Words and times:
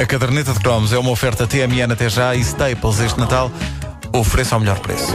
A 0.00 0.06
caderneta 0.06 0.52
de 0.52 0.58
cromos 0.58 0.92
é 0.92 0.98
uma 0.98 1.10
oferta 1.10 1.46
TMN 1.46 1.92
até 1.92 2.08
já 2.08 2.34
e 2.34 2.40
Staples 2.40 2.98
este 2.98 3.20
Natal 3.20 3.48
ofereça 4.12 4.56
ao 4.56 4.60
melhor 4.60 4.80
preço. 4.80 5.14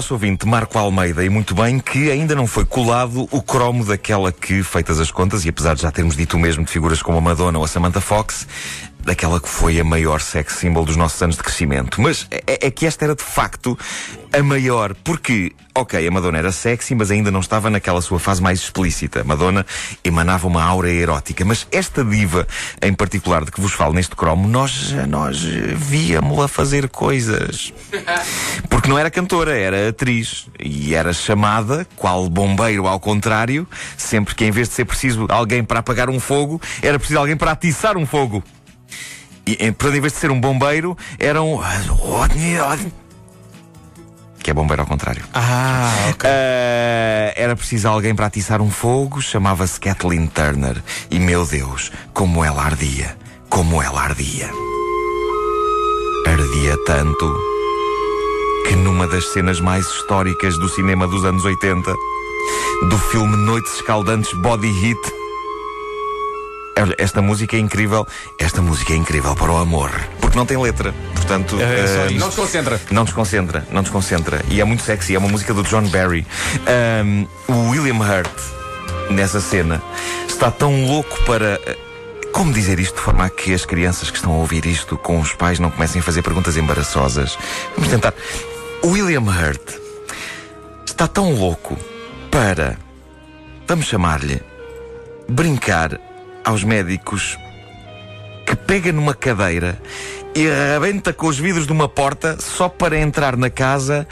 Nosso 0.00 0.14
ouvinte 0.14 0.46
Marco 0.48 0.78
Almeida, 0.78 1.22
e 1.22 1.28
muito 1.28 1.54
bem, 1.54 1.78
que 1.78 2.10
ainda 2.10 2.34
não 2.34 2.46
foi 2.46 2.64
colado 2.64 3.28
o 3.30 3.42
cromo 3.42 3.84
daquela 3.84 4.32
que, 4.32 4.62
feitas 4.62 4.98
as 4.98 5.10
contas, 5.10 5.44
e 5.44 5.50
apesar 5.50 5.74
de 5.74 5.82
já 5.82 5.92
termos 5.92 6.16
dito 6.16 6.38
o 6.38 6.40
mesmo 6.40 6.64
de 6.64 6.70
figuras 6.70 7.02
como 7.02 7.18
a 7.18 7.20
Madonna 7.20 7.58
ou 7.58 7.64
a 7.66 7.68
Samantha 7.68 8.00
Fox, 8.00 8.48
daquela 9.04 9.40
que 9.40 9.48
foi 9.48 9.80
a 9.80 9.84
maior 9.84 10.20
sex 10.20 10.54
symbol 10.54 10.84
dos 10.84 10.96
nossos 10.96 11.20
anos 11.22 11.36
de 11.36 11.42
crescimento. 11.42 12.00
Mas 12.00 12.26
é, 12.30 12.66
é 12.66 12.70
que 12.70 12.86
esta 12.86 13.04
era 13.04 13.14
de 13.14 13.22
facto 13.22 13.78
a 14.32 14.42
maior, 14.42 14.94
porque, 15.02 15.52
ok, 15.74 16.06
a 16.06 16.10
Madonna 16.10 16.38
era 16.38 16.52
sexy, 16.52 16.94
mas 16.94 17.10
ainda 17.10 17.30
não 17.30 17.40
estava 17.40 17.68
naquela 17.68 18.00
sua 18.00 18.18
fase 18.18 18.40
mais 18.40 18.60
explícita. 18.60 19.24
Madonna 19.24 19.66
emanava 20.04 20.46
uma 20.46 20.62
aura 20.62 20.90
erótica, 20.90 21.44
mas 21.44 21.66
esta 21.72 22.04
diva, 22.04 22.46
em 22.80 22.92
particular, 22.94 23.44
de 23.44 23.50
que 23.50 23.60
vos 23.60 23.72
falo 23.72 23.92
neste 23.92 24.14
cromo, 24.14 24.46
nós, 24.46 24.92
nós 25.08 25.42
víamos-la 25.42 26.46
fazer 26.46 26.88
coisas. 26.88 27.72
Porque 28.68 28.88
não 28.88 28.98
era 28.98 29.10
cantora, 29.10 29.56
era 29.56 29.88
atriz. 29.88 30.46
E 30.58 30.94
era 30.94 31.12
chamada, 31.12 31.86
qual 31.96 32.28
bombeiro 32.28 32.86
ao 32.86 33.00
contrário, 33.00 33.66
sempre 33.96 34.34
que 34.34 34.44
em 34.44 34.50
vez 34.50 34.68
de 34.68 34.74
ser 34.74 34.84
preciso 34.84 35.26
alguém 35.28 35.64
para 35.64 35.80
apagar 35.80 36.08
um 36.08 36.20
fogo, 36.20 36.60
era 36.82 36.98
preciso 36.98 37.18
alguém 37.18 37.36
para 37.36 37.50
atiçar 37.50 37.96
um 37.96 38.06
fogo. 38.06 38.44
E, 39.46 39.52
em, 39.60 39.72
portanto, 39.72 39.96
em 39.96 40.00
vez 40.00 40.12
de 40.12 40.18
ser 40.18 40.30
um 40.30 40.40
bombeiro, 40.40 40.96
era 41.18 41.42
um. 41.42 41.58
Que 44.42 44.50
é 44.50 44.54
bombeiro 44.54 44.82
ao 44.82 44.88
contrário. 44.88 45.22
Ah, 45.34 45.92
ok. 46.10 46.28
Ah, 46.28 47.32
era 47.36 47.54
preciso 47.54 47.88
alguém 47.88 48.14
para 48.14 48.26
atiçar 48.26 48.62
um 48.62 48.70
fogo, 48.70 49.20
chamava-se 49.20 49.78
Kathleen 49.78 50.26
Turner. 50.26 50.82
E 51.10 51.18
meu 51.18 51.44
Deus, 51.44 51.92
como 52.14 52.44
ela 52.44 52.62
ardia! 52.62 53.16
Como 53.48 53.82
ela 53.82 54.02
ardia! 54.02 54.50
Ardia 56.26 56.76
tanto 56.86 57.50
que 58.66 58.76
numa 58.76 59.06
das 59.06 59.32
cenas 59.32 59.60
mais 59.60 59.84
históricas 59.86 60.56
do 60.58 60.68
cinema 60.68 61.06
dos 61.06 61.24
anos 61.24 61.44
80, 61.44 61.92
do 62.88 62.98
filme 63.10 63.36
Noites 63.36 63.74
Escaldantes 63.74 64.32
Body 64.40 64.70
Hit, 64.70 65.00
Olha, 66.80 66.94
esta 66.98 67.20
música 67.20 67.56
é 67.56 67.58
incrível. 67.58 68.06
Esta 68.38 68.62
música 68.62 68.92
é 68.92 68.96
incrível 68.96 69.34
para 69.34 69.52
o 69.52 69.56
amor. 69.58 69.90
Porque 70.20 70.36
não 70.38 70.46
tem 70.46 70.56
letra. 70.56 70.94
Portanto, 71.14 71.56
isto. 72.10 72.18
Não 72.18 72.28
desconcentra. 72.28 72.80
não 72.90 73.04
desconcentra, 73.04 73.66
não 73.70 73.82
desconcentra. 73.82 74.44
E 74.48 74.60
é 74.60 74.64
muito 74.64 74.82
sexy, 74.82 75.14
é 75.14 75.18
uma 75.18 75.28
música 75.28 75.52
do 75.54 75.62
John 75.62 75.82
Barry. 75.88 76.26
Ahm, 76.66 77.26
o 77.48 77.70
William 77.70 77.98
Hurt, 77.98 78.30
nessa 79.10 79.40
cena, 79.40 79.82
está 80.28 80.50
tão 80.50 80.86
louco 80.86 81.22
para. 81.24 81.60
eh, 81.66 81.76
Como 82.32 82.52
dizer 82.52 82.78
isto 82.78 82.94
de 82.94 83.00
forma 83.02 83.24
a 83.26 83.30
que 83.30 83.52
as 83.52 83.64
crianças 83.64 84.10
que 84.10 84.16
estão 84.16 84.32
a 84.32 84.36
ouvir 84.36 84.64
isto 84.66 84.96
com 84.96 85.20
os 85.20 85.32
pais 85.34 85.58
não 85.58 85.70
comecem 85.70 86.00
a 86.00 86.04
fazer 86.04 86.22
perguntas 86.22 86.56
embaraçosas? 86.56 87.36
Vamos 87.76 87.90
tentar. 87.90 88.14
O 88.82 88.88
William 88.88 89.22
Hurt 89.22 89.74
está 90.86 91.06
tão 91.08 91.34
louco 91.34 91.76
para. 92.30 92.78
Vamos 93.68 93.86
chamar-lhe. 93.86 94.40
Brincar 95.28 95.98
aos 96.44 96.64
médicos 96.64 97.38
que 98.46 98.56
pega 98.56 98.92
numa 98.92 99.14
cadeira 99.14 99.80
e 100.34 100.48
arrebenta 100.48 101.12
com 101.12 101.26
os 101.26 101.38
vidros 101.38 101.66
de 101.66 101.72
uma 101.72 101.88
porta 101.88 102.36
só 102.40 102.68
para 102.68 102.98
entrar 102.98 103.36
na 103.36 103.50
casa 103.50 104.06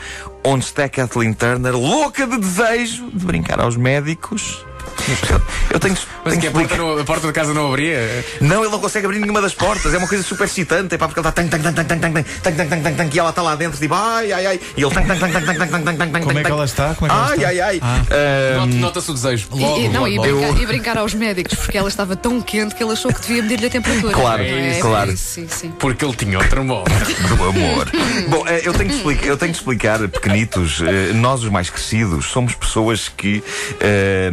onde 0.45 0.65
está 0.65 0.89
Kathleen 0.89 1.33
Turner, 1.33 1.75
louca 1.75 2.27
de 2.27 2.39
desejo 2.39 3.11
de 3.13 3.25
brincar 3.25 3.61
aos 3.61 3.77
médicos. 3.77 4.65
Eu, 5.71 5.81
tenho, 5.81 5.97
Mas 6.25 6.33
tenho 6.33 6.41
que 6.41 6.47
a 6.47 6.51
porta, 6.51 6.67
explicar. 6.67 6.77
não- 6.79 6.99
a 7.01 7.05
porta 7.05 7.27
da 7.27 7.33
casa 7.33 7.55
não 7.55 7.69
abria. 7.69 8.25
Não, 8.41 8.63
ele 8.63 8.71
não 8.73 8.79
consegue 8.81 9.07
abrir 9.07 9.19
nenhuma 9.21 9.41
das 9.41 9.55
portas. 9.55 9.93
É 9.95 9.99
uma 9.99 10.09
coisa 10.09 10.23
super 10.25 10.45
excitante. 10.45 10.95
É 10.95 10.99
pá, 10.99 11.07
porque 11.07 11.21
ele 11.21 11.29
está 11.29 11.43
tang, 11.43 11.49
tang, 11.49 11.63
tang, 11.63 11.75
tang, 11.75 11.87
tang, 12.01 12.13
tang, 12.13 12.25
tang, 12.43 12.57
tang, 12.57 12.69
tang, 12.69 12.83
tang, 12.83 12.95
tang, 12.97 13.11
e 13.15 13.19
ela 13.19 13.31
está 13.31 13.43
lá 13.43 13.55
dentro, 13.55 13.79
tipo, 13.79 13.95
ai, 13.95 14.33
ai, 14.33 14.47
ai. 14.47 14.61
E 14.77 14.83
ele 14.83 14.95
tang, 14.95 15.07
tang, 15.07 15.19
tang, 15.19 15.33
tang, 15.33 15.45
tang, 15.45 15.59
tang, 15.59 15.71
tang, 15.85 15.97
tang, 15.97 16.11
tang, 16.13 16.25
Como 16.25 16.39
é 16.39 16.45
que 16.45 16.51
ela 16.51 16.65
está? 16.65 16.95
Como 16.95 17.11
é 17.11 17.15
que 17.15 17.21
ela 17.21 17.31
Ai, 17.31 17.45
ai, 17.45 17.61
ai. 17.61 17.81
Ah. 17.83 18.67
Nota-se 18.67 19.11
o 19.11 19.15
desejo. 19.15 19.49
E- 19.55 19.61
Logo, 19.61 19.79
e, 19.81 19.89
não, 19.89 20.03
logo, 20.03 20.09
e, 20.09 20.19
brincar, 20.19 20.63
e 20.63 20.67
brincar 20.67 20.99
aos 20.99 21.15
médicos, 21.15 21.55
porque 21.59 21.77
ela 21.79 21.89
estava 21.89 22.17
tão 22.17 22.41
quente 22.41 22.75
que 22.75 22.83
ele 22.83 22.93
achou 22.93 23.13
que 23.13 23.21
devia 23.21 23.43
medir-lhe 23.43 23.67
a 23.67 23.71
temperatura. 23.71 24.13
Claro, 24.13 24.43
é, 24.43 24.79
claro. 24.81 25.17
Sim, 25.17 25.47
sim. 25.49 25.73
Porque 25.79 26.05
ele 26.05 26.15
tinha 26.15 26.39
outro 26.39 26.61
amor. 26.61 26.85
do 26.89 27.45
amor. 27.45 27.89
Bom, 28.29 28.45
eh, 28.47 28.63
eu 28.65 28.73
tenho, 28.75 28.91
que 28.91 28.97
explicar, 28.97 29.27
eu 29.27 29.37
tenho 29.37 29.53
que 29.53 29.59
explicar, 29.59 30.09
pequenitos, 30.09 30.81
eh, 30.83 31.13
nós 31.15 31.43
os 31.43 31.49
mais 31.51 31.71
crescidos 31.71 32.27
somos 32.27 32.55
pessoas 32.55 33.09
que, 33.09 33.43
eh, 33.81 34.31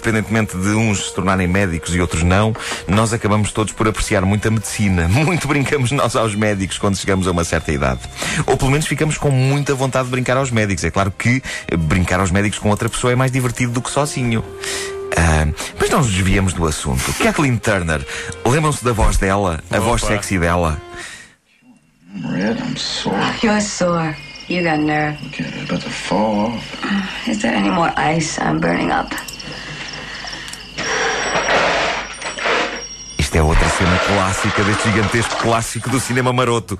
independentemente 0.00 0.56
de 0.56 0.70
uns 0.70 1.08
se 1.08 1.14
tornarem 1.14 1.46
médicos 1.46 1.94
e 1.94 2.00
outros 2.00 2.22
não, 2.22 2.54
nós 2.88 3.12
acabamos 3.12 3.52
todos 3.52 3.72
por 3.72 3.86
apreciar 3.86 4.24
muito 4.24 4.48
a 4.48 4.50
medicina. 4.50 5.06
Muito 5.20 5.46
brincamos 5.46 5.92
nós 5.92 6.16
aos 6.16 6.34
médicos 6.34 6.78
quando 6.78 6.96
chegamos 6.96 7.28
a 7.28 7.30
uma 7.30 7.44
certa 7.44 7.70
idade. 7.70 8.00
Ou 8.46 8.56
pelo 8.56 8.70
menos 8.70 8.86
ficamos 8.86 9.18
com 9.18 9.30
muita 9.30 9.74
vontade 9.74 10.06
de 10.06 10.10
brincar 10.10 10.36
aos 10.36 10.50
médicos. 10.50 10.82
É 10.84 10.90
claro 10.90 11.10
que 11.10 11.42
brincar 11.78 12.20
aos 12.20 12.30
médicos 12.30 12.58
com 12.58 12.70
outra 12.70 12.88
pessoa 12.88 13.12
é 13.12 13.16
mais 13.16 13.30
divertido 13.30 13.72
do 13.72 13.82
que 13.82 13.90
sozinho. 13.90 14.42
Ah, 15.16 15.46
mas 15.78 15.90
não 15.90 15.98
nos 15.98 16.10
desviamos 16.10 16.54
do 16.54 16.66
assunto. 16.66 17.12
Kathleen 17.22 17.58
Turner, 17.58 18.04
lembram-se 18.46 18.84
da 18.84 18.92
voz 18.92 19.18
dela? 19.18 19.62
A 19.70 19.78
voz 19.78 20.02
Opa. 20.02 20.14
sexy 20.14 20.38
dela? 20.38 20.80
Red, 22.24 22.56
I'm 22.58 22.76
sore. 22.76 23.16
You're 23.42 23.60
sore. 23.60 24.16
You 24.48 24.62
got 24.64 24.80
nerve. 24.80 25.16
Okay, 25.26 25.44
I'm 25.44 25.64
about 25.64 25.82
to 25.82 25.90
fall 25.90 26.46
off. 26.46 27.28
Is 27.28 27.40
there 27.42 27.54
any 27.54 27.70
more 27.70 27.92
ice? 27.96 28.38
I'm 28.40 28.58
burning 28.58 28.90
up. 28.90 29.14
Isto 33.18 33.36
é 33.38 33.42
outra 33.42 33.68
cena 33.80 33.98
clássica 33.98 34.62
deste 34.62 34.90
gigantesco 34.90 35.36
clássico 35.36 35.88
do 35.88 35.98
cinema 35.98 36.34
maroto. 36.34 36.78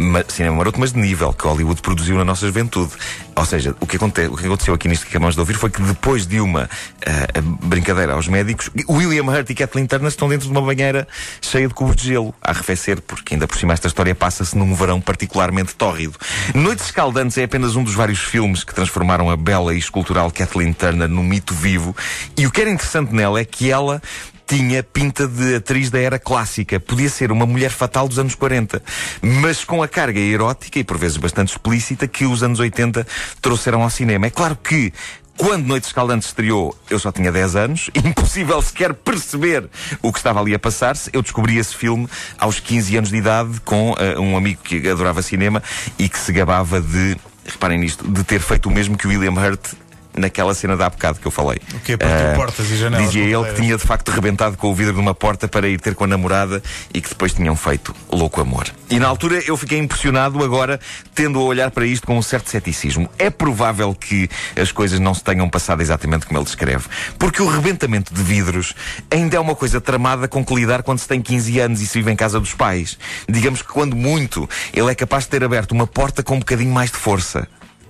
Ma- 0.00 0.24
cinema 0.28 0.54
maroto, 0.54 0.78
mas 0.78 0.92
de 0.92 1.00
nível, 1.00 1.32
que 1.32 1.44
Hollywood 1.44 1.82
produziu 1.82 2.16
na 2.16 2.24
nossa 2.24 2.46
juventude. 2.46 2.92
Ou 3.34 3.44
seja, 3.44 3.74
o 3.80 3.86
que, 3.86 3.96
o 3.96 4.36
que 4.36 4.46
aconteceu 4.46 4.72
aqui 4.72 4.86
nisto 4.86 5.04
que 5.04 5.10
acabamos 5.10 5.34
de 5.34 5.40
ouvir 5.40 5.54
foi 5.54 5.68
que 5.68 5.82
depois 5.82 6.28
de 6.28 6.40
uma 6.40 6.70
ah, 7.04 7.40
brincadeira 7.64 8.12
aos 8.12 8.28
médicos, 8.28 8.70
William 8.88 9.24
Hurt 9.24 9.50
e 9.50 9.54
Kathleen 9.56 9.86
Turner 9.86 10.08
estão 10.08 10.28
dentro 10.28 10.46
de 10.46 10.52
uma 10.52 10.62
banheira 10.62 11.08
cheia 11.42 11.66
de 11.66 11.74
cubos 11.74 11.96
de 11.96 12.06
gelo 12.06 12.32
a 12.40 12.52
arrefecer, 12.52 13.02
porque 13.02 13.34
ainda 13.34 13.48
por 13.48 13.58
cima 13.58 13.72
esta 13.72 13.88
história 13.88 14.14
passa-se 14.14 14.56
num 14.56 14.72
verão 14.76 15.00
particularmente 15.00 15.74
tórrido. 15.74 16.16
Noites 16.54 16.84
Escaldantes 16.84 17.36
é 17.36 17.42
apenas 17.42 17.74
um 17.74 17.82
dos 17.82 17.94
vários 17.94 18.20
filmes 18.20 18.62
que 18.62 18.72
transformaram 18.72 19.28
a 19.28 19.36
bela 19.36 19.74
e 19.74 19.78
escultural 19.78 20.30
Kathleen 20.30 20.72
Turner 20.72 21.08
num 21.08 21.24
mito 21.24 21.52
vivo. 21.52 21.96
E 22.36 22.46
o 22.46 22.50
que 22.52 22.60
era 22.60 22.70
interessante 22.70 23.12
nela 23.12 23.40
é 23.40 23.44
que 23.44 23.72
ela 23.72 24.00
tinha 24.48 24.82
pinta 24.82 25.28
de 25.28 25.56
atriz 25.56 25.90
da 25.90 25.98
era 25.98 26.18
clássica. 26.18 26.80
Podia 26.80 27.10
ser 27.10 27.30
uma 27.30 27.44
mulher 27.44 27.70
fatal 27.70 28.08
dos 28.08 28.18
anos 28.18 28.34
40, 28.34 28.82
mas 29.20 29.62
com 29.62 29.82
a 29.82 29.88
carga 29.88 30.18
erótica 30.18 30.78
e 30.78 30.84
por 30.84 30.96
vezes 30.96 31.18
bastante 31.18 31.50
explícita 31.50 32.08
que 32.08 32.24
os 32.24 32.42
anos 32.42 32.58
80 32.58 33.06
trouxeram 33.42 33.82
ao 33.82 33.90
cinema. 33.90 34.26
É 34.26 34.30
claro 34.30 34.56
que 34.56 34.90
quando 35.36 35.66
Noites 35.66 35.90
Escaldantes 35.90 36.28
estreou, 36.28 36.76
eu 36.88 36.98
só 36.98 37.12
tinha 37.12 37.30
10 37.30 37.56
anos, 37.56 37.90
impossível 37.94 38.60
sequer 38.62 38.94
perceber 38.94 39.68
o 40.02 40.10
que 40.10 40.18
estava 40.18 40.40
ali 40.40 40.54
a 40.54 40.58
passar-se. 40.58 41.10
Eu 41.12 41.20
descobri 41.20 41.58
esse 41.58 41.76
filme 41.76 42.08
aos 42.38 42.58
15 42.58 42.96
anos 42.96 43.10
de 43.10 43.16
idade 43.16 43.60
com 43.66 43.94
eh, 43.98 44.18
um 44.18 44.34
amigo 44.34 44.62
que 44.64 44.88
adorava 44.88 45.20
cinema 45.20 45.62
e 45.98 46.08
que 46.08 46.18
se 46.18 46.32
gabava 46.32 46.80
de, 46.80 47.16
reparem 47.44 47.78
nisto, 47.78 48.10
de 48.10 48.24
ter 48.24 48.40
feito 48.40 48.66
o 48.66 48.72
mesmo 48.72 48.96
que 48.96 49.06
William 49.06 49.32
Hurt 49.32 49.74
naquela 50.18 50.54
cena 50.54 50.76
da 50.76 50.86
há 50.86 50.90
bocado 50.90 51.20
que 51.20 51.26
eu 51.26 51.30
falei. 51.30 51.58
O 51.74 51.80
quê? 51.80 51.96
Partiu 51.96 52.32
Ah, 52.32 52.34
portas 52.34 52.70
e 52.70 52.76
janelas 52.76 53.06
Dizia 53.06 53.24
ele 53.24 53.44
que 53.44 53.54
tinha 53.54 53.76
de 53.76 53.82
facto 53.82 54.10
rebentado 54.10 54.56
com 54.56 54.70
o 54.70 54.74
vidro 54.74 54.94
de 54.94 55.00
uma 55.00 55.14
porta 55.14 55.46
para 55.48 55.68
ir 55.68 55.80
ter 55.80 55.94
com 55.94 56.04
a 56.04 56.06
namorada 56.06 56.62
e 56.92 57.00
que 57.00 57.08
depois 57.08 57.32
tinham 57.32 57.54
feito 57.56 57.94
louco 58.10 58.40
amor. 58.40 58.66
E 58.90 58.98
na 58.98 59.06
altura 59.06 59.42
eu 59.46 59.56
fiquei 59.56 59.78
impressionado, 59.78 60.42
agora 60.42 60.80
tendo 61.14 61.38
a 61.38 61.42
olhar 61.42 61.70
para 61.70 61.86
isto 61.86 62.06
com 62.06 62.16
um 62.16 62.22
certo 62.22 62.48
ceticismo. 62.50 63.08
É 63.18 63.30
provável 63.30 63.94
que 63.94 64.28
as 64.60 64.72
coisas 64.72 64.98
não 64.98 65.14
se 65.14 65.22
tenham 65.22 65.48
passado 65.48 65.80
exatamente 65.80 66.26
como 66.26 66.38
ele 66.38 66.44
descreve. 66.44 66.86
Porque 67.18 67.42
o 67.42 67.48
rebentamento 67.48 68.12
de 68.12 68.22
vidros 68.22 68.74
ainda 69.10 69.36
é 69.36 69.40
uma 69.40 69.54
coisa 69.54 69.80
tramada 69.80 70.26
com 70.28 70.44
que 70.44 70.54
lidar 70.54 70.82
quando 70.82 70.98
se 70.98 71.08
tem 71.08 71.20
15 71.20 71.60
anos 71.60 71.80
e 71.80 71.86
se 71.86 71.98
vive 71.98 72.10
em 72.10 72.16
casa 72.16 72.40
dos 72.40 72.54
pais. 72.54 72.98
Digamos 73.28 73.62
que 73.62 73.68
quando 73.68 73.94
muito, 73.94 74.48
ele 74.72 74.90
é 74.90 74.94
capaz 74.94 75.24
de 75.24 75.30
ter 75.30 75.44
aberto 75.44 75.72
uma 75.72 75.86
porta 75.86 76.22
com 76.22 76.36
um 76.36 76.38
bocadinho 76.38 76.72
mais 76.72 76.90
de 76.90 76.96
força. 76.96 77.46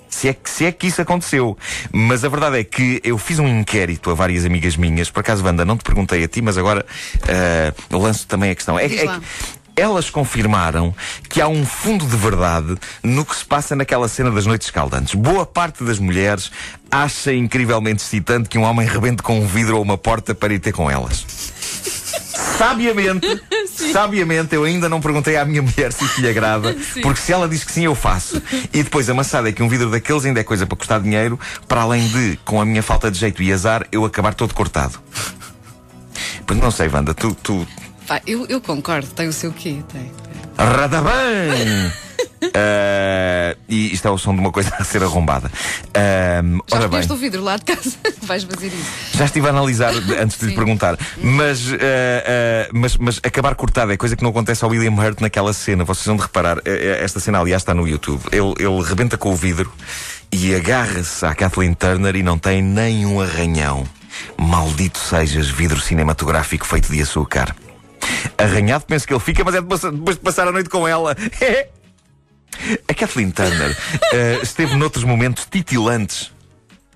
Se 0.08 0.28
é, 0.28 0.32
que, 0.32 0.48
se 0.48 0.64
é 0.64 0.72
que 0.72 0.86
isso 0.86 1.00
aconteceu. 1.00 1.56
Mas 1.92 2.24
a 2.24 2.28
verdade 2.28 2.58
é 2.58 2.64
que 2.64 3.00
eu 3.04 3.18
fiz 3.18 3.38
um 3.38 3.46
inquérito 3.46 4.10
a 4.10 4.14
várias 4.14 4.44
amigas 4.44 4.76
minhas. 4.76 5.10
Por 5.10 5.20
acaso, 5.20 5.44
Wanda, 5.44 5.64
não 5.64 5.76
te 5.76 5.84
perguntei 5.84 6.24
a 6.24 6.28
ti, 6.28 6.40
mas 6.42 6.56
agora 6.58 6.84
ah, 7.28 7.96
lanço 7.96 8.26
também 8.26 8.50
a 8.50 8.54
questão. 8.54 8.78
É, 8.78 8.86
é 8.86 8.88
que 8.88 9.20
Elas 9.76 10.10
confirmaram 10.10 10.94
que 11.28 11.40
há 11.40 11.46
um 11.46 11.64
fundo 11.64 12.06
de 12.06 12.16
verdade 12.16 12.76
no 13.02 13.24
que 13.24 13.36
se 13.36 13.44
passa 13.44 13.76
naquela 13.76 14.08
cena 14.08 14.30
das 14.30 14.46
noites 14.46 14.66
escaldantes. 14.66 15.14
Boa 15.14 15.46
parte 15.46 15.84
das 15.84 15.98
mulheres 15.98 16.50
acha 16.90 17.32
incrivelmente 17.32 18.02
excitante 18.02 18.48
que 18.48 18.58
um 18.58 18.62
homem 18.62 18.86
rebente 18.86 19.22
com 19.22 19.38
um 19.38 19.46
vidro 19.46 19.76
ou 19.76 19.82
uma 19.82 19.98
porta 19.98 20.34
para 20.34 20.52
ir 20.52 20.58
ter 20.58 20.72
com 20.72 20.90
elas. 20.90 21.24
Sabiamente, 22.58 23.26
sabiamente, 23.92 24.54
eu 24.54 24.64
ainda 24.64 24.88
não 24.88 25.00
perguntei 25.00 25.36
à 25.36 25.44
minha 25.44 25.62
mulher 25.62 25.92
se 25.92 26.04
isso 26.04 26.20
lhe 26.20 26.28
agrada, 26.28 26.76
porque 27.02 27.20
se 27.20 27.32
ela 27.32 27.48
diz 27.48 27.64
que 27.64 27.72
sim, 27.72 27.84
eu 27.84 27.94
faço. 27.94 28.42
E 28.72 28.82
depois 28.82 29.08
a 29.08 29.14
maçada 29.14 29.48
é 29.48 29.52
que 29.52 29.62
um 29.62 29.68
vidro 29.68 29.90
daqueles 29.90 30.24
ainda 30.24 30.40
é 30.40 30.44
coisa 30.44 30.66
para 30.66 30.76
custar 30.76 31.00
dinheiro, 31.00 31.38
para 31.66 31.82
além 31.82 32.06
de, 32.08 32.38
com 32.44 32.60
a 32.60 32.64
minha 32.64 32.82
falta 32.82 33.10
de 33.10 33.18
jeito 33.18 33.42
e 33.42 33.52
azar, 33.52 33.86
eu 33.92 34.04
acabar 34.04 34.34
todo 34.34 34.54
cortado. 34.54 34.98
Pois 36.46 36.58
não 36.58 36.70
sei, 36.70 36.88
Wanda, 36.88 37.14
tu, 37.14 37.34
tu 37.42 37.66
Pá, 38.06 38.22
eu, 38.26 38.46
eu 38.46 38.58
concordo, 38.58 39.06
tem 39.08 39.28
o 39.28 39.32
seu 39.32 39.52
quê? 39.52 39.82
Tem. 39.92 40.10
Radabam! 40.56 42.07
Uh, 42.42 43.58
e 43.68 43.92
isto 43.92 44.06
é 44.06 44.10
o 44.10 44.18
som 44.18 44.34
de 44.34 44.40
uma 44.40 44.52
coisa 44.52 44.72
a 44.78 44.84
ser 44.84 45.02
arrombada. 45.02 45.48
Uh, 45.48 46.62
Já 46.66 46.76
ora 46.76 46.88
bem, 46.88 47.00
o 47.08 47.16
vidro 47.16 47.42
lá 47.42 47.56
de 47.56 47.64
casa? 47.64 47.96
Vais 48.22 48.44
fazer 48.44 48.68
isso. 48.68 49.16
já 49.16 49.24
estive 49.24 49.46
a 49.46 49.50
analisar 49.50 49.92
antes 50.20 50.38
de 50.38 50.46
lhe 50.46 50.54
perguntar, 50.54 50.96
mas, 51.20 51.66
uh, 51.68 51.74
uh, 51.74 51.78
mas, 52.72 52.96
mas 52.96 53.20
acabar 53.22 53.54
cortado 53.54 53.92
é 53.92 53.96
coisa 53.96 54.16
que 54.16 54.22
não 54.22 54.30
acontece 54.30 54.64
ao 54.64 54.70
William 54.70 54.92
Hurt 54.92 55.20
naquela 55.20 55.52
cena. 55.52 55.84
Vocês 55.84 56.06
vão 56.06 56.16
de 56.16 56.22
reparar, 56.22 56.58
esta 56.64 57.20
cena, 57.20 57.40
aliás, 57.40 57.62
está 57.62 57.74
no 57.74 57.86
YouTube. 57.86 58.22
Ele, 58.30 58.54
ele 58.58 58.82
rebenta 58.82 59.16
com 59.16 59.30
o 59.30 59.36
vidro 59.36 59.72
e 60.30 60.54
agarra-se 60.54 61.24
à 61.24 61.34
Kathleen 61.34 61.74
Turner 61.74 62.14
e 62.16 62.22
não 62.22 62.38
tem 62.38 62.62
nem 62.62 63.06
um 63.06 63.20
arranhão. 63.20 63.84
Maldito 64.36 64.98
sejas, 64.98 65.48
vidro 65.48 65.80
cinematográfico 65.80 66.66
feito 66.66 66.90
de 66.90 67.00
açúcar. 67.02 67.54
Arranhado, 68.36 68.84
penso 68.86 69.06
que 69.06 69.12
ele 69.12 69.20
fica, 69.20 69.42
mas 69.44 69.54
é 69.54 69.60
depois 69.60 69.80
depois 69.80 70.16
de 70.16 70.22
passar 70.22 70.48
a 70.48 70.52
noite 70.52 70.68
com 70.68 70.86
ela. 70.86 71.16
A 72.88 72.94
Kathleen 72.94 73.30
Turner 73.30 73.76
eh, 74.12 74.40
esteve 74.42 74.74
noutros 74.76 75.04
momentos 75.04 75.46
titilantes. 75.50 76.30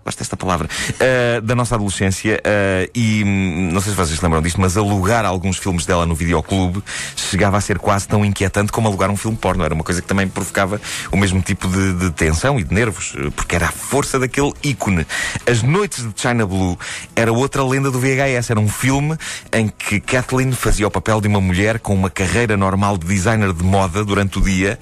Gosto 0.05 0.19
desta 0.19 0.37
palavra. 0.37 0.69
eh, 0.99 1.41
da 1.43 1.55
nossa 1.55 1.76
adolescência. 1.76 2.41
eh, 2.43 2.91
e 2.93 3.23
hum, 3.25 3.70
não 3.73 3.81
sei 3.81 3.93
se 3.93 3.97
vocês 3.97 4.19
se 4.19 4.25
lembram 4.25 4.43
disto, 4.43 4.61
mas 4.61 4.76
alugar 4.76 5.25
alguns 5.25 5.59
filmes 5.59 5.87
dela 5.87 6.05
no 6.05 6.12
videoclube 6.17 6.82
chegava 7.14 7.56
a 7.56 7.61
ser 7.61 7.79
quase 7.79 8.09
tão 8.09 8.25
inquietante 8.25 8.73
como 8.73 8.88
alugar 8.88 9.11
um 9.11 9.17
filme 9.17 9.37
porno. 9.37 9.62
Era 9.64 9.73
uma 9.73 9.85
coisa 9.85 10.03
que 10.03 10.09
também 10.09 10.26
provocava 10.26 10.81
o 11.12 11.17
mesmo 11.17 11.41
tipo 11.41 11.69
de, 11.69 11.93
de 11.94 12.11
tensão 12.11 12.58
e 12.58 12.65
de 12.65 12.75
nervos, 12.75 13.15
porque 13.37 13.55
era 13.55 13.67
a 13.69 13.70
força 13.70 14.19
daquele 14.19 14.53
ícone. 14.65 15.06
As 15.49 15.62
Noites 15.62 16.03
de 16.05 16.20
China 16.20 16.44
Blue 16.47 16.76
era 17.15 17.32
outra 17.32 17.62
lenda 17.65 17.88
do 17.88 18.00
VHS. 18.00 18.50
Era 18.50 18.58
um 18.58 18.69
filme 18.69 19.17
em 19.53 19.69
que 19.69 20.00
Kathleen 20.00 20.50
fazia 20.50 20.85
o 20.85 20.91
papel 20.91 21.20
de 21.20 21.29
uma 21.29 21.41
mulher 21.41 21.79
com 21.79 21.94
uma 21.94 22.11
carreira 22.11 22.56
normal 22.56 22.99
de 22.99 23.06
designer 23.06 23.53
de 23.53 23.62
moda 23.62 24.05
durante 24.05 24.37
o 24.38 24.43
dia 24.43 24.81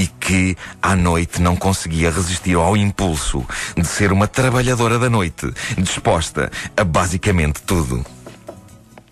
e 0.00 0.06
que 0.06 0.56
à 0.80 0.96
noite 0.96 1.42
não 1.42 1.54
conseguia 1.54 2.10
resistir 2.10 2.54
ao 2.54 2.74
impulso 2.74 3.46
de 3.76 3.86
ser 3.86 4.12
uma 4.12 4.26
trabalhadora 4.26 4.98
da 4.98 5.10
noite, 5.10 5.52
disposta 5.76 6.50
a 6.74 6.82
basicamente 6.82 7.60
tudo. 7.66 8.02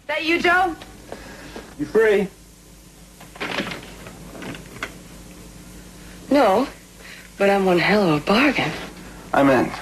That 0.06 0.23
you, 0.25 0.40
Joe? 0.40 0.75
You 1.79 1.87
free? 1.87 2.29
No, 6.31 6.67
but 7.37 7.50
I'm 7.50 7.67
one 7.67 7.79
hell 7.79 8.14
of 8.14 8.23
a 8.23 8.32
bargain. 8.32 8.73
I 9.35 9.43
meant. 9.43 9.73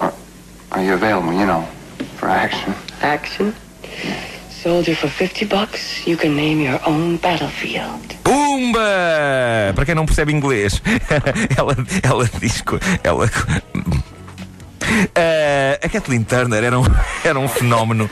Are, 0.00 0.12
are 0.70 0.84
you 0.84 0.92
available, 0.92 1.32
you 1.32 1.46
know, 1.46 1.66
for 2.18 2.28
action? 2.28 2.74
Action. 3.00 3.54
Soldier, 4.50 4.94
for 4.94 5.08
50 5.08 5.46
bucks, 5.46 6.06
you 6.06 6.18
can 6.18 6.36
name 6.36 6.60
your 6.60 6.78
own 6.86 7.16
battlefield. 7.16 8.17
Pumba! 8.28 9.72
Para 9.74 9.86
quem 9.86 9.94
não 9.94 10.04
percebe 10.04 10.34
inglês, 10.34 10.82
ela, 11.56 11.74
ela 12.02 12.30
diz. 12.38 12.62
Ela. 13.02 13.30
Eh, 15.14 15.78
a 15.82 15.88
Kathleen 15.88 16.24
Turner 16.24 16.64
era 16.64 16.78
um, 16.78 16.84
era 17.22 17.38
um 17.38 17.46
fenómeno 17.46 18.08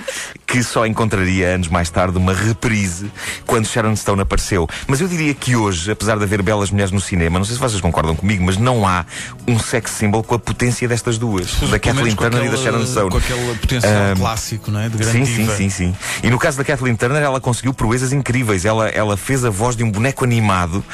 que 0.47 0.63
só 0.63 0.87
encontraria 0.87 1.49
anos 1.49 1.69
mais 1.69 1.91
tarde 1.91 2.17
uma 2.17 2.33
reprise 2.33 3.11
quando 3.47 3.67
Sharon 3.67 3.97
Stone 3.97 4.23
apareceu. 4.23 4.69
Mas 4.87 5.01
eu 5.01 5.09
diria 5.09 5.35
que 5.35 5.57
hoje, 5.57 5.91
apesar 5.91 6.17
de 6.17 6.23
haver 6.25 6.41
belas 6.43 6.71
mulheres 6.71 6.93
no 6.93 7.01
cinema, 7.01 7.39
não 7.39 7.45
sei 7.45 7.55
se 7.57 7.61
vocês 7.61 7.81
concordam 7.81 8.15
comigo, 8.15 8.45
mas 8.45 8.57
não 8.57 8.87
há 8.87 9.05
um 9.49 9.59
sex 9.59 9.91
symbol 9.91 10.23
com 10.23 10.35
a 10.37 10.39
potência 10.39 10.87
destas 10.87 11.19
duas, 11.19 11.53
da 11.71 11.79
Kathleen 11.79 12.15
Turner 12.15 12.45
e 12.45 12.49
da 12.49 12.55
aquela- 12.55 12.63
Sharon 12.63 12.87
Stone. 12.87 13.11
Com 13.11 13.19
aquele 13.19 13.55
potencial 13.57 13.93
Ahm, 13.93 14.17
clássico, 14.19 14.71
não 14.71 14.81
é? 14.81 14.89
De 14.89 14.97
grande 14.99 15.27
Sim, 15.27 15.47
sim, 15.47 15.57
sim, 15.57 15.71
sim. 15.71 15.97
E 16.23 16.31
no 16.31 16.39
caso 16.39 16.57
da 16.59 16.65
Kathleen 16.65 16.95
Turner, 16.95 17.23
ela 17.23 17.41
conseguiu 17.41 17.75
proezas 17.75 18.13
incríveis. 18.13 18.65
Ela, 18.65 18.89
ela 18.89 19.17
fez 19.17 19.45
a 19.45 19.51
voz 19.51 19.75
de 19.77 19.83
um 19.83 19.91
boneco 19.91 20.25
animado, 20.25 20.85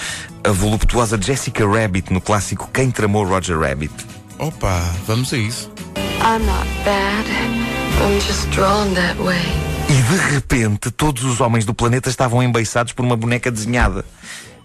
a 0.42 0.50
voluptuosa 0.50 1.20
Jessica 1.20 1.66
Rabbit, 1.66 2.12
no 2.12 2.20
clássico 2.20 2.70
Quem 2.72 2.90
Tramou 2.90 3.24
Roger 3.24 3.58
Rabbit. 3.58 3.92
Opa, 4.38 4.82
vamos 5.06 5.32
a 5.32 5.36
isso. 5.36 5.70
I'm 5.96 6.44
not 6.46 6.66
bad. 6.84 7.81
I'm 8.00 8.20
just 8.20 8.48
drawn 8.50 8.94
that 8.94 9.20
way. 9.20 9.72
E 9.88 9.94
de 9.94 10.34
repente, 10.34 10.90
todos 10.90 11.24
os 11.24 11.40
homens 11.40 11.64
do 11.64 11.74
planeta 11.74 12.08
estavam 12.08 12.42
embeiçados 12.42 12.92
por 12.92 13.04
uma 13.04 13.16
boneca 13.16 13.50
desenhada. 13.50 14.04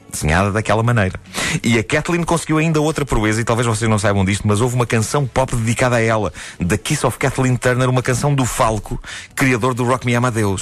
Desenhada 0.10 0.52
daquela 0.52 0.82
maneira. 0.82 1.20
E 1.62 1.78
a 1.78 1.84
Kathleen 1.84 2.24
conseguiu 2.24 2.60
ainda 2.60 2.80
outra 2.80 3.06
proeza, 3.06 3.42
e 3.42 3.44
talvez 3.44 3.68
vocês 3.68 3.90
não 3.90 4.00
saibam 4.00 4.24
disto, 4.24 4.48
mas 4.48 4.62
houve 4.62 4.76
uma 4.76 4.86
canção 4.86 5.28
pop 5.28 5.54
dedicada 5.56 5.98
a 5.98 6.02
ela, 6.02 6.32
The 6.66 6.78
Kiss 6.78 7.06
of 7.06 7.18
Kathleen 7.18 7.58
Turner, 7.58 7.90
uma 7.90 8.02
canção 8.02 8.34
do 8.34 8.46
Falco, 8.46 9.02
criador 9.36 9.74
do 9.74 9.84
Rock 9.84 10.06
Me 10.06 10.16
Amadeus. 10.16 10.62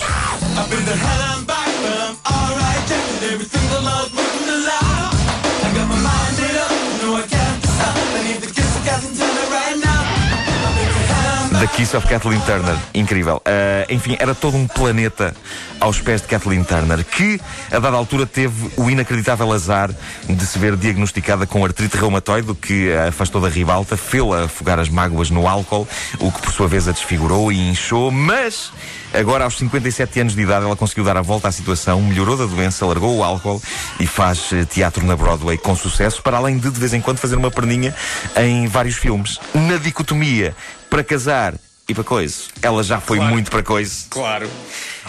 The 11.66 11.78
Kiss 11.78 11.98
of 11.98 12.08
Kathleen 12.08 12.40
Turner. 12.42 12.78
Incrível. 12.94 13.42
Ah, 13.44 13.88
enfim, 13.90 14.16
era 14.20 14.36
todo 14.36 14.56
um 14.56 14.68
planeta 14.68 15.36
aos 15.80 16.00
pés 16.00 16.22
de 16.22 16.28
Kathleen 16.28 16.64
Turner, 16.64 17.04
que, 17.04 17.42
a 17.72 17.80
dada 17.80 17.98
altura, 17.98 18.28
teve 18.28 18.72
o 18.78 18.88
inacreditável 18.88 19.52
azar 19.52 19.90
de 20.28 20.46
se 20.46 20.60
ver 20.60 20.76
diagnosticada 20.76 21.48
com 21.48 21.66
artrite 21.66 21.98
reumatoide, 21.98 22.52
o 22.52 22.56
que 22.56 22.94
a 22.94 23.08
afastou 23.08 23.42
da 23.42 23.50
ribalta, 23.50 23.98
fê-la 23.98 24.46
afogar 24.46 24.80
as 24.80 24.90
mágoas 24.90 25.32
no 25.32 25.48
álcool, 25.48 25.88
o 26.20 26.32
que 26.32 26.40
por 26.40 26.54
sua 26.54 26.68
vez 26.68 26.88
a 26.88 26.92
desfigurou 26.92 27.52
e 27.52 27.70
inchou, 27.70 28.12
mas 28.12 28.72
agora 29.14 29.44
aos 29.44 29.58
57 29.58 30.20
anos 30.20 30.36
de 30.36 30.42
idade 30.42 30.66
ela 30.66 30.76
conseguiu 30.76 31.04
dar 31.04 31.18
a 31.18 31.22
volta 31.22 31.48
à 31.48 31.52
situação, 31.52 32.02
melhorou 32.02 32.38
da 32.38 32.46
doença, 32.46 32.86
largou 32.86 33.18
o 33.18 33.24
álcool 33.24 33.62
e 34.00 34.06
faz 34.06 34.52
eh, 34.54 34.66
teatro 34.66 35.06
na 35.06 35.16
Broadway 35.16 35.58
com 35.58 35.76
sucesso, 35.76 36.22
para 36.22 36.38
além 36.38 36.58
de 36.58 36.70
de 36.70 36.80
vez 36.80 36.94
em 36.94 37.02
quando 37.02 37.18
fazer 37.18 37.36
uma 37.36 37.52
perninha 37.52 37.94
em 38.38 38.68
vários 38.68 38.96
filmes. 38.96 39.40
Na 39.54 39.78
dicotomia 39.78 40.56
para 40.96 41.04
casar 41.04 41.56
e 41.90 41.94
para 41.94 42.06
coisa, 42.06 42.44
ela 42.62 42.82
já 42.82 43.02
foi 43.02 43.20
muito 43.20 43.52
para 43.52 43.62
coisa, 43.62 44.06
Claro. 44.10 44.50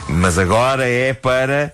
mas 0.09 0.37
agora 0.37 0.85
é 0.89 1.15
para 1.15 1.73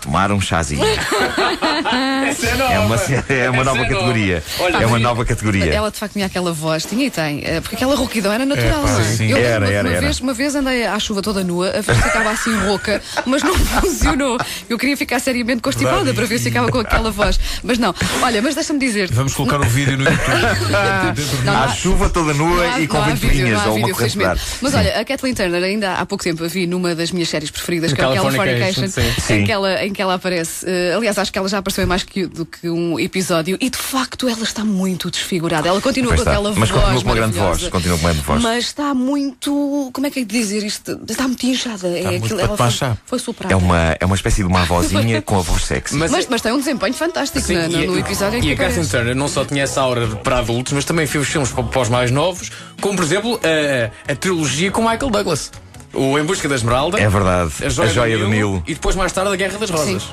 tomar 0.00 0.32
um 0.32 0.40
chazinho. 0.40 0.80
Essa 2.28 2.46
é 2.46 2.54
nova. 2.56 2.72
É 2.72 2.78
uma, 2.78 2.96
é 3.28 3.50
uma 3.50 3.64
nova 3.64 3.80
é 3.82 3.88
categoria. 3.88 4.42
Olha, 4.60 4.76
É 4.82 4.86
uma 4.86 4.98
nova 4.98 5.24
categoria. 5.24 5.72
Ela 5.72 5.90
de 5.90 5.98
facto 5.98 6.12
tinha 6.14 6.26
aquela 6.26 6.52
voz, 6.52 6.84
tinha 6.84 7.06
e 7.06 7.10
tem, 7.10 7.42
eh, 7.44 7.60
porque 7.60 7.76
aquela 7.76 7.94
rouquidão 7.94 8.32
era 8.32 8.44
natural, 8.44 8.80
É, 8.80 8.86
pá, 8.86 8.92
não 8.92 9.00
é? 9.00 9.04
sim. 9.04 9.30
Eu 9.30 9.36
Era, 9.38 9.48
lembro-me 9.66 9.74
era, 9.74 9.88
uma, 9.88 9.96
era. 9.96 10.00
Vez, 10.06 10.20
uma 10.20 10.34
vez 10.34 10.54
andei 10.54 10.86
à 10.86 10.98
chuva 10.98 11.22
toda 11.22 11.42
nua, 11.44 11.68
a 11.70 11.80
ver 11.80 11.94
se 11.94 12.02
ficava 12.02 12.30
assim 12.30 12.54
rouca, 12.66 13.02
mas 13.26 13.42
não 13.42 13.54
funcionou. 13.58 14.38
Eu 14.68 14.78
queria 14.78 14.96
ficar 14.96 15.18
seriamente 15.20 15.62
constipada 15.62 15.96
Verdade, 15.96 16.16
para 16.16 16.26
ver 16.26 16.38
se 16.38 16.44
ficava 16.44 16.70
com 16.70 16.78
aquela 16.80 17.10
voz. 17.10 17.38
Mas 17.62 17.78
não, 17.78 17.94
olha, 18.22 18.40
mas 18.42 18.54
deixa-me 18.54 18.78
dizer. 18.78 19.10
Vamos 19.12 19.34
colocar 19.34 19.60
o 19.60 19.64
vídeo 19.64 19.96
no 19.96 20.04
YouTube. 20.04 21.38
Não, 21.44 21.62
À 21.62 21.68
chuva 21.68 22.08
toda 22.10 22.34
nua 22.34 22.64
há- 22.74 22.80
e 22.80 22.86
com 22.86 23.00
ventoinhas 23.02 23.64
ou 23.66 23.76
uma 23.76 23.90
corrente. 23.90 24.18
Mas 24.60 24.74
olha, 24.74 25.00
a 25.00 25.04
Kathleen 25.04 25.34
Turner, 25.34 25.62
ainda 25.62 25.94
há 25.94 26.06
pouco 26.06 26.22
tempo 26.24 26.44
a 26.44 26.48
vi 26.48 26.66
numa 26.66 26.94
das 26.94 27.10
minhas 27.10 27.28
séries 27.28 27.50
preferidas, 27.50 27.92
que 27.92 28.00
é 28.00 28.04
aquela 28.04 28.22
Californication, 28.30 28.88
Fornication, 28.88 29.20
sim. 29.20 29.32
em 29.34 29.38
Sim. 29.40 29.44
que, 29.44 29.52
ela, 29.52 29.84
em 29.84 29.92
que 29.92 30.02
ela 30.02 30.14
aparece. 30.14 30.66
Eh, 30.68 30.94
aliás, 30.96 31.18
acho 31.18 31.32
que 31.32 31.38
ela 31.38 31.48
já 31.48 31.58
apareceu 31.58 31.84
em 31.84 31.86
mais 31.86 32.02
que, 32.02 32.17
do 32.26 32.44
que 32.46 32.68
um 32.68 32.98
episódio 32.98 33.56
e 33.60 33.70
de 33.70 33.76
facto 33.78 34.28
ela 34.28 34.42
está 34.42 34.64
muito 34.64 35.10
desfigurada. 35.10 35.68
Ela 35.68 35.80
continua 35.80 36.12
com 36.14 36.18
está. 36.18 36.30
aquela 36.32 36.52
Mas 36.54 36.68
voz. 36.70 36.82
continua 36.82 37.02
com 37.02 37.08
uma 37.08 37.14
grande 37.14 37.38
voz, 37.38 37.68
continua 37.68 37.96
com 37.98 38.04
uma 38.04 38.10
grande 38.12 38.26
voz. 38.26 38.42
Mas 38.42 38.64
está 38.64 38.94
muito. 38.94 39.90
Como 39.92 40.06
é 40.06 40.10
que 40.10 40.20
é 40.20 40.24
de 40.24 40.38
dizer 40.38 40.64
isto? 40.64 41.00
Está 41.08 41.24
muito 41.28 41.44
inchada. 41.46 41.88
É 41.88 42.02
muito 42.10 42.24
aquilo, 42.24 42.40
ela 42.40 42.56
foi, 42.56 42.88
foi 43.06 43.18
soprada. 43.18 43.52
É 43.52 43.56
uma, 43.56 43.96
é 44.00 44.04
uma 44.06 44.16
espécie 44.16 44.42
de 44.42 44.48
uma 44.48 44.62
avózinha 44.62 45.20
com 45.22 45.36
a 45.38 45.42
voz 45.42 45.64
sexy. 45.64 45.96
Mas, 45.96 46.10
Mas, 46.10 46.26
mas 46.28 46.40
tem 46.42 46.52
um 46.52 46.58
desempenho 46.58 46.94
fantástico 46.94 47.44
Sim, 47.46 47.54
na- 47.54 47.68
no, 47.68 47.82
e- 47.82 47.86
no 47.86 47.98
episódio 47.98 48.38
em 48.38 48.42
E 48.42 48.42
que 48.42 48.52
a 48.52 48.56
Kathleen 48.56 48.70
aparece. 48.72 48.90
Turner 48.90 49.14
não 49.14 49.28
só 49.28 49.44
tinha 49.44 49.62
essa 49.62 49.80
aura 49.80 50.06
para 50.16 50.38
adultos, 50.38 50.72
mas 50.72 50.84
também 50.84 51.06
fez 51.06 51.26
filmes 51.28 51.50
para, 51.50 51.62
para 51.64 51.80
os 51.82 51.88
mais 51.88 52.10
novos, 52.10 52.50
como 52.80 52.96
por 52.96 53.04
exemplo 53.04 53.38
a, 53.42 54.12
a 54.12 54.16
trilogia 54.16 54.70
com 54.70 54.80
Michael 54.82 55.10
Douglas. 55.10 55.50
O 55.94 56.18
Em 56.18 56.22
Busca 56.24 56.46
da 56.48 56.54
Esmeralda. 56.54 57.00
É 57.00 57.08
verdade. 57.08 57.50
A 57.64 57.68
Joia, 57.70 57.88
A 57.90 57.92
Joia 57.92 58.18
do, 58.18 58.24
do 58.24 58.30
Nilo, 58.30 58.50
Nilo. 58.50 58.62
E 58.66 58.74
depois 58.74 58.94
mais 58.94 59.10
tarde 59.10 59.32
a 59.32 59.36
Guerra 59.36 59.56
das 59.58 59.70
Rosas. 59.70 60.04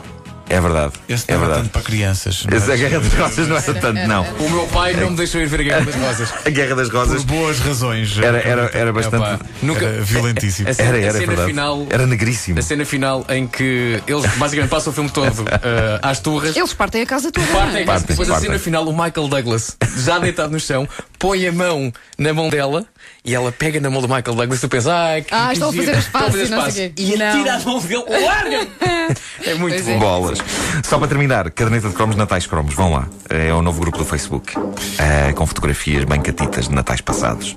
É 0.48 0.62
verdade. 0.62 0.94
Esse 1.10 1.26
é 1.32 1.38
verdade. 1.38 1.62
tanto 1.62 1.72
para 1.72 1.82
crianças. 1.82 2.46
Esse- 2.52 2.66
A 2.66 2.68
mas 2.70 2.80
Guerra 2.80 3.00
das 3.00 3.14
Rosas 3.14 3.48
não 3.48 3.58
era 3.58 3.74
tanto, 3.74 4.08
não. 4.08 4.24
O 4.40 4.50
meu 4.50 4.68
pai 4.68 4.94
não 4.94 5.10
me 5.10 5.18
deixou 5.18 5.42
ir 5.42 5.48
ver 5.48 5.62
a 5.62 5.64
Guerra 5.64 5.82
das 5.86 5.96
Rosas. 5.96 6.34
A 6.46 6.50
Guerra 6.50 6.76
das 6.76 6.90
Por 6.90 6.98
Rosas 7.00 7.24
boas 7.24 7.60
razões. 7.60 8.18
era, 8.20 8.38
era, 8.40 8.70
era 8.74 8.94
bastante. 8.94 9.24
Epá, 9.26 9.40
nunca, 9.64 9.86
Era 9.86 10.02
violentíssimo. 10.04 10.68
A, 10.68 10.72
a 10.72 10.74
cena, 10.76 10.90
Era, 10.90 10.98
a 10.98 11.02
era, 11.02 11.14
cena 11.14 11.26
verdade. 11.28 11.50
final. 11.50 11.88
Era 11.90 12.06
negríssimo. 12.08 12.60
A 12.60 12.62
cena 12.62 12.86
final 12.86 13.26
em 13.30 13.48
que 13.48 14.02
eles 14.08 14.26
basicamente 14.38 14.70
passam 14.70 14.92
o 14.92 14.94
filme 14.94 15.10
todo 15.10 15.46
eh, 15.50 16.00
às 16.02 16.20
turras. 16.20 16.56
Eles 16.56 16.74
partem 16.74 17.02
a 17.02 17.06
casa 17.06 17.32
toda. 17.32 17.48
Partem, 17.48 17.82
é? 17.82 17.86
Partem, 17.86 18.06
depois 18.08 18.30
a 18.30 18.40
cena 18.40 18.60
final, 18.60 18.88
o 18.88 18.92
Michael 18.92 19.28
Douglas, 19.28 19.76
já 19.98 20.20
deitado 20.20 20.52
no 20.52 20.60
chão, 20.60 20.88
põe 21.18 21.48
a 21.48 21.52
mão 21.52 21.92
na 22.18 22.34
mão 22.34 22.50
dela 22.50 22.86
e 23.24 23.34
ela 23.34 23.52
pega 23.52 23.80
na 23.80 23.90
mão 23.90 24.02
do 24.02 24.08
Michael 24.08 24.36
Douglas 24.36 24.60
e 24.60 24.62
tu 24.62 24.70
pensas, 24.70 24.88
ai, 24.92 25.22
que 25.24 25.34
Ah, 25.34 25.48
que 25.48 25.54
estão 25.54 25.70
a 25.70 25.74
fazer 25.74 25.92
as 25.96 26.06
a 26.08 26.10
pazes 26.12 26.48
e 26.48 26.52
não 26.52 26.62
as 26.62 26.74
sei 26.74 26.88
o 26.88 26.94
quê. 26.94 27.02
E 27.04 27.18
Não. 27.18 27.28
atira 27.30 27.54
a 27.56 27.60
mão 27.60 27.80
dele, 27.80 28.04
larga! 28.26 28.68
É 29.46 29.54
muito 29.56 29.74
Pois 29.76 29.86
bom. 29.86 29.92
é. 29.92 30.00
Bolas. 30.00 30.40
Só 30.84 30.98
para 30.98 31.08
terminar, 31.08 31.50
caderneta 31.52 31.90
de 31.90 31.94
cromos, 31.96 32.16
Natais 32.16 32.46
Cromos. 32.48 32.74
Vão 32.74 32.92
lá. 32.94 33.08
É 33.30 33.54
o 33.54 33.62
novo 33.62 33.80
grupo 33.82 33.98
do 33.98 34.06
Facebook. 34.06 34.54
É, 34.98 35.32
com 35.34 35.46
fotografias 35.46 36.04
bem 36.04 36.22
catitas 36.22 36.68
de 36.68 36.74
Natais 36.76 37.02
passados. 37.02 37.56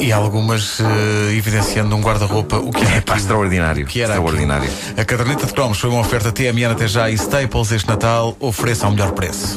E 0.00 0.12
algumas 0.12 0.78
eh, 0.80 1.34
evidenciando 1.36 1.94
um 1.96 2.00
guarda-roupa. 2.00 2.56
O 2.58 2.70
que 2.70 2.84
era 2.84 2.96
É 2.96 3.00
pá, 3.00 3.16
extraordinário. 3.16 3.84
O 3.84 3.88
que 3.88 4.00
era 4.00 4.14
extraordinário. 4.14 4.64
aquilo? 4.68 5.00
A 5.00 5.04
caderneta 5.04 5.46
de 5.46 5.52
cromos 5.52 5.78
foi 5.80 5.90
uma 5.90 6.00
oferta 6.00 6.30
TMN 6.30 6.66
até 6.72 6.86
já 6.86 7.10
e 7.10 7.14
Staples 7.14 7.72
este 7.72 7.88
Natal. 7.88 8.36
Ofereça 8.38 8.86
ao 8.86 8.92
melhor 8.92 9.12
preço. 9.12 9.54